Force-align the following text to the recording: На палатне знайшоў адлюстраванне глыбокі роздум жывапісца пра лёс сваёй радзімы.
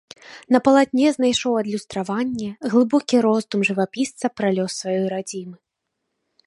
На 0.53 0.59
палатне 0.67 1.07
знайшоў 1.17 1.53
адлюстраванне 1.59 2.49
глыбокі 2.73 3.17
роздум 3.27 3.59
жывапісца 3.71 4.25
пра 4.41 4.47
лёс 4.59 4.71
сваёй 4.83 5.03
радзімы. 5.15 5.55